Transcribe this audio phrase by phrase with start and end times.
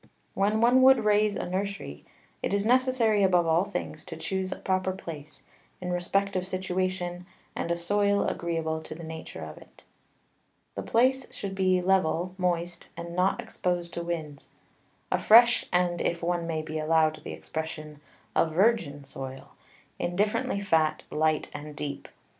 [0.33, 2.03] When one would raise a Nursery,
[2.41, 5.43] it is necessary, above all things, to chuse a proper Place,
[5.79, 9.83] in respect of Situation, and a Soil agreeable to the Nature of it.
[10.73, 14.49] The Place should be level, moist, and not exposed to Winds;
[15.11, 18.01] a fresh, and (if one may be allow'd the Expression)
[18.35, 19.51] a Virgin Soil,
[19.99, 22.07] indifferently fat, light, and deep.